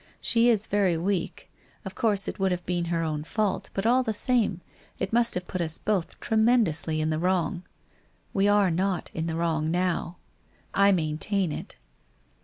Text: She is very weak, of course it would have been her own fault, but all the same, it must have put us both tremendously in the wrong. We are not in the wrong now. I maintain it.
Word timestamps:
She 0.19 0.49
is 0.49 0.65
very 0.65 0.97
weak, 0.97 1.51
of 1.85 1.93
course 1.93 2.27
it 2.27 2.39
would 2.39 2.49
have 2.49 2.65
been 2.65 2.85
her 2.85 3.03
own 3.03 3.23
fault, 3.23 3.69
but 3.75 3.85
all 3.85 4.01
the 4.01 4.15
same, 4.15 4.61
it 4.97 5.13
must 5.13 5.35
have 5.35 5.45
put 5.45 5.61
us 5.61 5.77
both 5.77 6.19
tremendously 6.19 6.99
in 7.01 7.11
the 7.11 7.19
wrong. 7.19 7.61
We 8.33 8.47
are 8.47 8.71
not 8.71 9.11
in 9.13 9.27
the 9.27 9.35
wrong 9.35 9.69
now. 9.69 10.17
I 10.73 10.91
maintain 10.91 11.51
it. 11.51 11.77